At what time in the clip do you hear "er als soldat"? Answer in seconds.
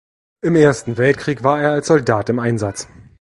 1.61-2.27